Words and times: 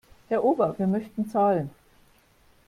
Herr 0.29 0.43
Ober, 0.43 0.73
wir 0.79 0.87
möchten 0.87 1.29
zahlen. 1.29 1.69